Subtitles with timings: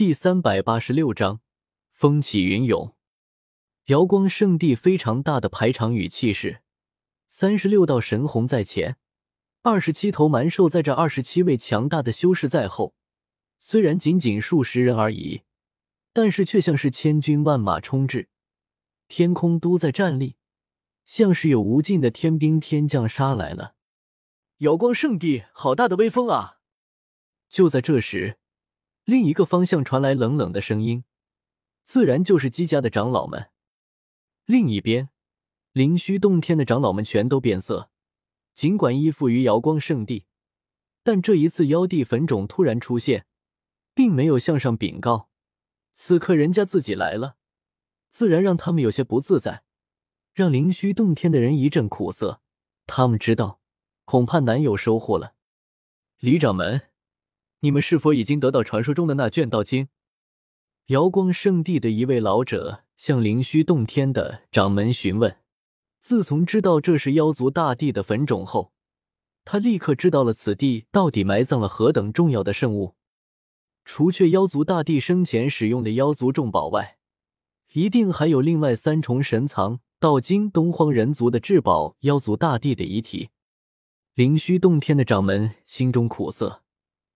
[0.00, 1.42] 第三百八十六章
[1.92, 2.96] 风起云涌。
[3.88, 6.62] 瑶光圣地非常大的排场与气势，
[7.28, 8.96] 三十六道神虹在前，
[9.60, 12.94] 二十七头蛮兽在这，二十七位强大的修士在后。
[13.58, 15.42] 虽然仅仅数十人而已，
[16.14, 18.30] 但是却像是千军万马冲至，
[19.06, 20.36] 天空都在站立，
[21.04, 23.74] 像是有无尽的天兵天将杀来了。
[24.60, 26.60] 瑶光圣地好大的威风啊！
[27.50, 28.38] 就在这时，
[29.10, 31.02] 另一个方向传来冷冷的声音，
[31.82, 33.50] 自然就是姬家的长老们。
[34.44, 35.08] 另一边，
[35.72, 37.90] 灵虚洞天的长老们全都变色。
[38.54, 40.26] 尽管依附于瑶光圣地，
[41.02, 43.26] 但这一次妖帝坟冢突然出现，
[43.94, 45.28] 并没有向上禀告。
[45.92, 47.34] 此刻人家自己来了，
[48.10, 49.64] 自然让他们有些不自在，
[50.32, 52.40] 让灵虚洞天的人一阵苦涩。
[52.86, 53.60] 他们知道，
[54.04, 55.34] 恐怕难有收获了。
[56.20, 56.82] 李掌门，
[57.60, 59.88] 你们是否已经得到传说中的那卷道经？
[60.86, 62.84] 瑶光圣地的一位老者。
[63.00, 65.38] 向灵虚洞天的掌门询问。
[66.00, 68.74] 自从知道这是妖族大帝的坟冢后，
[69.42, 72.96] 他立刻知道了此地到底埋葬了何等重要的圣物。
[73.86, 76.98] 除却妖族大帝生前使用的妖族重宝外，
[77.72, 83.30] 一定还有另外三重神藏道经东荒人族的至宝妖族大帝的遗体。
[84.12, 86.62] 灵虚洞天的掌门心中苦涩，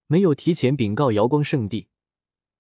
[0.07, 1.89] 没有提前禀告瑶光圣地，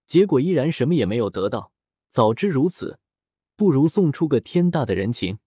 [0.06, 1.72] 结果依然什么也没有得到。
[2.08, 2.98] 早知如此。
[3.56, 5.38] 不如送出个天大的人情，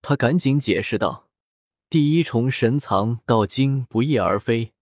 [0.00, 1.28] 他赶紧解释道
[1.90, 4.72] ：“第一重神藏道经不翼而飞，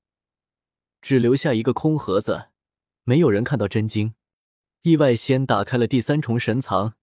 [1.00, 2.48] 只留下一个空盒子，
[3.04, 4.12] 没有人看到真经。
[4.82, 6.96] 意外先打开了第三重神藏，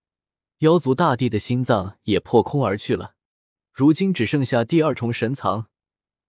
[0.60, 3.16] 妖族大帝的心脏也破空而去了。
[3.74, 5.70] 如今只剩下第二重神藏，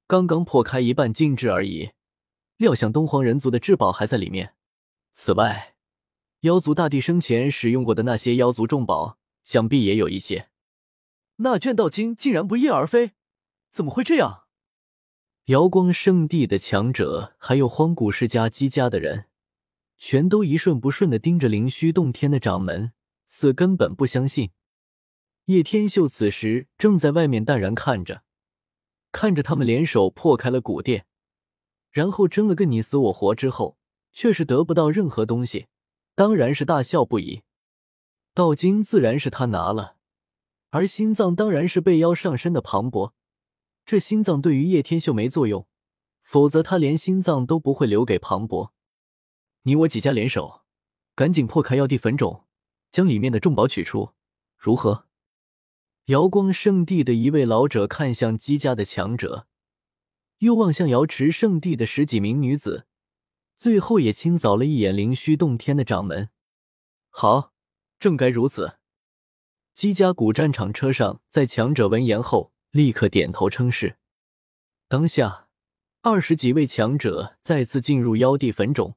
[0.07, 1.91] 刚刚破开一半静置而已。
[2.57, 4.55] 料想东皇人族的至宝还在里面。
[5.13, 5.75] 此外，
[6.41, 10.49] 妖族大帝生前使用过的那些妖族重宝。”想必也有一些。
[11.37, 13.13] 那卷道经竟然不翼而飞，
[13.71, 14.45] 怎么会这样？
[15.49, 19.27] 瑶光圣地的强者，还有荒古世家姬家的人，
[19.99, 22.93] 全都一瞬不瞬的盯着灵虚洞天的掌门，
[23.27, 24.53] 似根本不相信。
[25.45, 28.23] 叶天秀此时正在外面淡然看着，
[29.13, 31.05] 看着他们联手破开了古殿，
[31.95, 33.79] 然后争了个你死我活之后，
[34.13, 35.69] 却是得不到任何东西，
[36.17, 37.43] 当然是大笑不已。
[38.35, 39.95] 道经自然是他拿了，
[40.71, 43.15] 而心脏当然是被妖上身的庞博。
[43.87, 45.69] 这心脏对于叶天秀没作用，
[46.25, 48.73] 否则他连心脏都不会留给庞博。
[49.63, 50.63] 你我几家联手，
[51.15, 52.45] 赶紧破开药地坟冢，
[52.91, 54.11] 将里面的重宝取出，
[54.59, 55.07] 如何？
[56.07, 59.47] 瑶光圣地的一位老者看向姬家的强者，
[60.39, 62.87] 又望向瑶池圣地的十几名女子，
[63.57, 66.31] 最后也清扫了一眼灵虚洞天的掌门。
[67.11, 67.53] 好。
[68.01, 68.77] 正该如此。
[69.73, 73.97] 姬家古战场车上，在强者闻言后，立刻点头称是。
[74.89, 75.49] 当下，
[76.03, 78.95] 二十几位强者再次进入妖帝坟冢，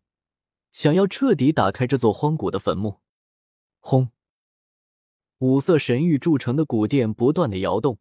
[0.73, 2.99] 想要彻底打开这座荒古的坟墓。
[3.79, 4.09] 轰！
[5.37, 7.99] 五色神玉铸成的古殿不断的摇动，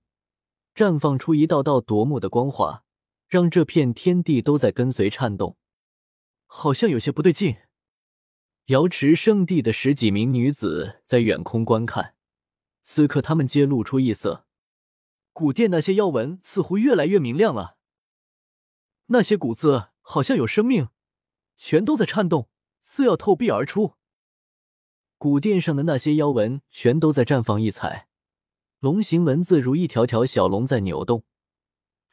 [0.74, 2.82] 绽放出一道道夺目的光华，
[3.28, 5.56] 让这片天地都在跟随颤动。
[6.46, 7.56] 好像有些不对劲。
[8.66, 12.16] 瑶池圣地的十几名女子在远空观看，
[12.82, 14.46] 此刻她们皆露出异色。
[15.32, 17.76] 古殿那些妖纹似乎越来越明亮了，
[19.06, 20.88] 那些古字好像有生命，
[21.56, 22.48] 全都在颤动，
[22.82, 23.94] 似要透壁而出。
[25.18, 28.08] 古殿上的那些妖纹全都在绽放异彩，
[28.80, 31.24] 龙形文字如一条条小龙在扭动，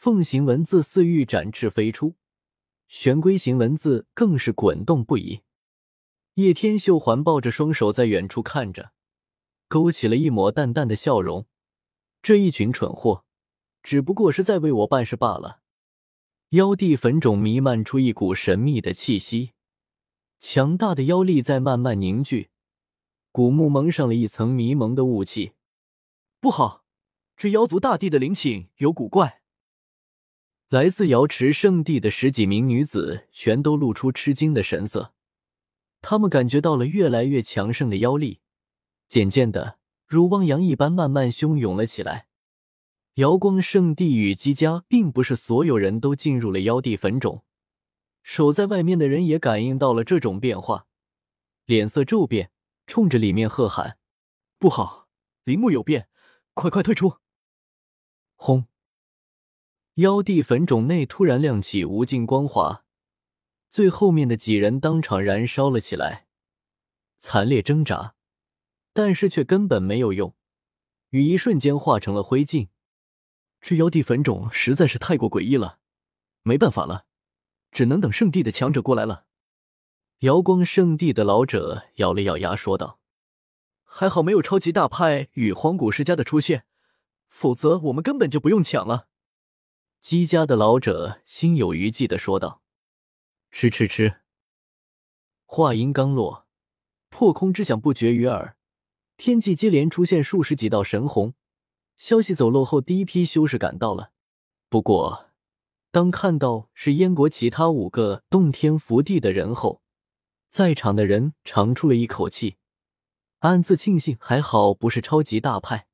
[0.03, 2.15] 凤形文字似欲展翅飞出，
[2.89, 5.43] 玄龟形文字更是滚动不已。
[6.33, 8.91] 叶天秀环抱着双手在远处看着，
[9.69, 11.47] 勾起了一抹淡淡的笑容。
[12.21, 13.23] 这一群蠢货，
[13.81, 15.61] 只不过是在为我办事罢了。
[16.49, 19.51] 妖帝坟冢弥漫出一股神秘的气息，
[20.37, 22.49] 强大的妖力在慢慢凝聚，
[23.31, 25.53] 古墓蒙上了一层迷蒙的雾气。
[26.41, 26.83] 不好，
[27.37, 29.39] 这妖族大帝的陵寝有古怪。
[30.73, 35.13] 来自瑶池圣地的十几名女子全都露出吃惊的神色。
[36.01, 38.39] 他们感觉到了越来越强盛的妖力，
[39.07, 39.77] 渐渐的
[40.07, 42.25] 如汪洋一般慢慢汹涌了起来。
[43.17, 47.43] 瑶光圣地与姬家并不是所有人都进入了妖帝坟冢，
[48.23, 50.87] 守在外面的人也感应到了这种变化，
[51.65, 52.49] 脸色骤变，
[52.87, 53.99] 冲着里面喝喊
[54.57, 55.07] ：“不好，
[55.43, 56.07] 陵墓有变，
[56.55, 57.17] 快快退出！”
[58.33, 58.65] 轰！
[59.95, 62.83] 妖帝坟冢内突然亮起无尽光华。
[63.69, 66.25] 最后面的几人当场燃烧了起来，
[67.17, 68.15] 惨烈挣扎，
[68.91, 70.33] 但是却根本没有用，
[71.09, 72.69] 羽一瞬间化成了灰烬。
[73.61, 75.77] 这妖帝坟冢实在是太过诡异了，
[76.41, 77.05] 没办法了，
[77.71, 79.25] 只能等圣地的强者过来了。
[80.21, 82.99] 瑶光圣地的老者咬了咬牙说道
[83.85, 86.65] ：“还好没有超级大派与荒古世家的出现，
[87.29, 89.09] 否则我们根本就不用抢了。”
[90.03, 92.61] 姬家的老者心有余悸的说道
[93.51, 94.17] ：“吃吃吃。”
[95.47, 96.45] 话音刚落，
[97.07, 98.57] 破空之响不绝于耳，
[99.15, 101.33] 天际接连出现数十几道神虹。
[101.95, 104.11] 消息走漏后，第一批修士赶到了。
[104.67, 105.29] 不过，
[105.89, 109.81] 当看到是燕国其他五个洞天福地的人后，
[110.49, 112.57] 在场的人长出了一口气，
[113.39, 115.87] 暗自庆幸还好不是超级大派。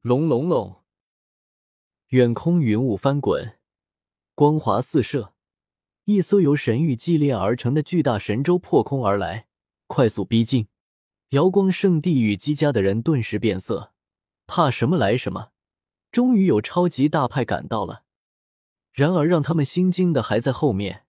[0.00, 0.82] 隆隆隆，
[2.08, 3.58] 远空云雾翻滚，
[4.34, 5.34] 光华四射，
[6.04, 9.46] 一艘由神域祭炼而成的巨大神舟破空而来，
[9.86, 10.68] 快速逼近。
[11.30, 13.92] 瑶光圣地与姬家的人顿时变色，
[14.46, 15.50] 怕什么来什么，
[16.10, 18.04] 终于有超级大派赶到了。
[18.90, 21.04] 然而让他们心惊的还在后面，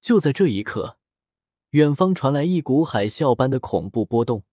[0.00, 0.96] 就在这一刻。
[1.72, 4.44] 远方传来一股海啸般的恐怖波动，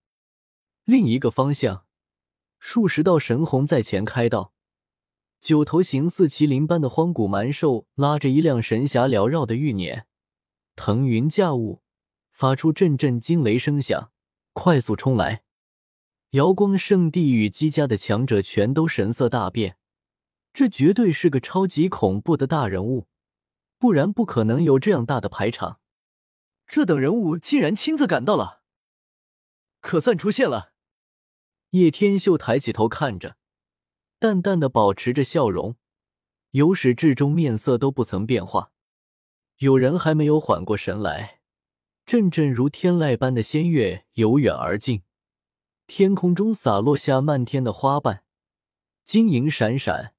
[0.83, 1.85] 另一个方向，
[2.59, 4.53] 数十道神虹在前开道。
[5.41, 10.03] 九头形似麒麟般的荒古蛮兽拉着一辆神霞缭绕的玉辇，
[10.75, 11.81] 腾云驾雾，
[12.31, 14.12] 发出阵阵惊雷声响，
[14.53, 15.44] 快速冲来。
[16.31, 19.77] 瑶光圣地与姬家的强者全都神色大变，
[20.53, 23.07] 这绝对是个超级恐怖的大人物，
[23.80, 25.80] 不然不可能有这样大的排场。
[26.68, 28.62] 这等人物竟然亲自赶到了，
[29.80, 30.74] 可算出现了。
[31.71, 33.38] 叶天秀抬起头看着，
[34.19, 35.77] 淡淡的保持着笑容，
[36.51, 38.74] 由始至终面色都不曾变化。
[39.60, 41.39] 有人还没有缓过神来，
[42.06, 45.04] 阵阵如天籁般的仙乐由远而近，
[45.88, 48.25] 天空中洒落下漫天的花瓣，
[49.06, 50.13] 晶莹闪闪，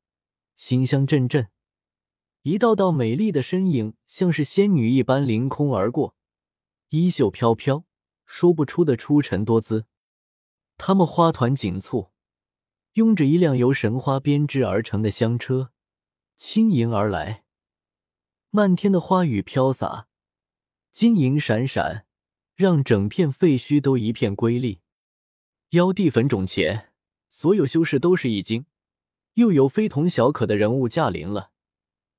[0.56, 1.48] 馨香阵阵，
[2.40, 6.16] 一道道美丽的身影像是仙女一般凌空而过。
[6.88, 7.84] 衣袖飘飘，
[8.24, 9.84] 说不出的出尘多姿。
[10.78, 12.10] 他们花团锦簇，
[12.94, 15.70] 拥着一辆由神花编织而成的香车，
[16.36, 17.44] 轻盈而来。
[18.50, 20.08] 漫天的花雨飘洒，
[20.90, 22.06] 金银闪闪，
[22.54, 24.80] 让整片废墟都一片瑰丽。
[25.70, 26.92] 妖帝坟冢前，
[27.28, 28.66] 所有修士都是一惊，
[29.34, 31.52] 又有非同小可的人物驾临了。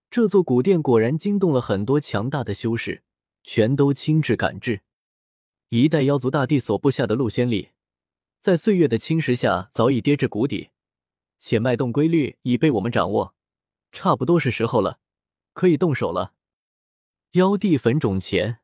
[0.09, 3.03] 这座古殿果然惊动了很多强大的修士。
[3.44, 4.81] 全都亲自赶至，
[5.69, 7.69] 一代妖族大帝所布下的路先例，
[8.41, 10.71] 在岁月的侵蚀下早已跌至谷底，
[11.38, 13.35] 且脉动规律已被我们掌握，
[13.91, 14.99] 差不多是时候了，
[15.53, 16.33] 可以动手了。
[17.33, 18.61] 妖帝坟冢前，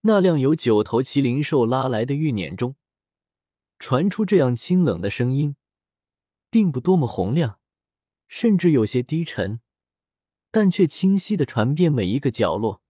[0.00, 2.74] 那辆由九头麒麟兽拉来的玉辇中，
[3.78, 5.54] 传出这样清冷的声音，
[6.50, 7.60] 并不多么洪亮，
[8.26, 9.60] 甚至有些低沉，
[10.50, 12.82] 但却清晰的传遍每一个角落。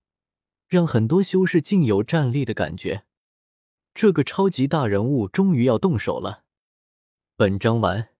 [0.69, 3.04] 让很多修士竟有站立的感觉，
[3.94, 6.44] 这个超级大人物终于要动手了。
[7.37, 8.10] 本章完。